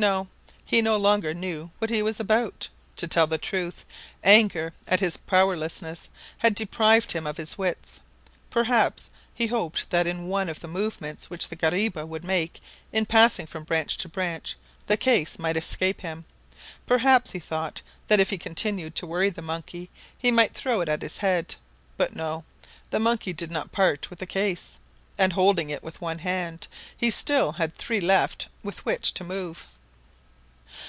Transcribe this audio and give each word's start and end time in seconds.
No! 0.00 0.28
he 0.64 0.80
no 0.80 0.96
longer 0.96 1.34
knew 1.34 1.72
what 1.80 1.90
he 1.90 2.04
was 2.04 2.20
about. 2.20 2.68
To 2.98 3.08
tell 3.08 3.26
the 3.26 3.36
truth, 3.36 3.84
anger 4.22 4.72
at 4.86 5.00
his 5.00 5.16
powerlessness 5.16 6.08
had 6.38 6.54
deprived 6.54 7.10
him 7.10 7.26
of 7.26 7.36
his 7.36 7.58
wits. 7.58 8.00
Perhaps 8.48 9.10
he 9.34 9.48
hoped 9.48 9.90
that 9.90 10.06
in 10.06 10.28
one 10.28 10.48
of 10.48 10.60
the 10.60 10.68
movements 10.68 11.28
which 11.28 11.48
the 11.48 11.56
guariba 11.56 12.06
would 12.06 12.22
make 12.22 12.60
in 12.92 13.06
passing 13.06 13.44
from 13.44 13.64
branch 13.64 13.98
to 13.98 14.08
branch 14.08 14.54
the 14.86 14.96
case 14.96 15.36
might 15.36 15.56
escape 15.56 16.02
him, 16.02 16.26
perhaps 16.86 17.32
he 17.32 17.40
thought 17.40 17.82
that 18.06 18.20
if 18.20 18.30
he 18.30 18.38
continued 18.38 18.94
to 18.94 19.04
worry 19.04 19.30
the 19.30 19.42
monkey 19.42 19.90
he 20.16 20.30
might 20.30 20.54
throw 20.54 20.80
it 20.80 20.88
at 20.88 21.02
his 21.02 21.18
head. 21.18 21.56
But 21.96 22.14
no! 22.14 22.44
the 22.90 23.00
monkey 23.00 23.32
did 23.32 23.50
not 23.50 23.72
part 23.72 24.10
with 24.10 24.20
the 24.20 24.26
case, 24.26 24.78
and, 25.18 25.32
holding 25.32 25.70
it 25.70 25.82
with 25.82 26.00
one 26.00 26.20
hand, 26.20 26.68
he 26.96 27.06
had 27.06 27.14
still 27.14 27.56
three 27.76 28.00
left 28.00 28.46
with 28.62 28.84
which 28.86 29.12
to 29.14 29.24
move. 29.24 29.66